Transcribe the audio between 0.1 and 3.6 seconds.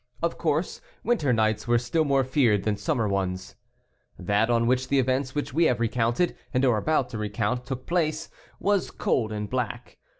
Of course, winter nights were still more feared than summer ones.